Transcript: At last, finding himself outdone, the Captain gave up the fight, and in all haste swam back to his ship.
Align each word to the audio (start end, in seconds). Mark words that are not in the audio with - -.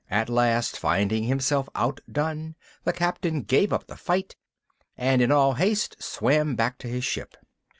At 0.09 0.29
last, 0.29 0.79
finding 0.79 1.25
himself 1.25 1.69
outdone, 1.75 2.55
the 2.85 2.91
Captain 2.91 3.43
gave 3.43 3.71
up 3.71 3.85
the 3.85 3.95
fight, 3.95 4.35
and 4.97 5.21
in 5.21 5.31
all 5.31 5.53
haste 5.53 5.95
swam 6.01 6.55
back 6.55 6.79
to 6.79 6.87
his 6.87 7.03
ship. 7.05 7.37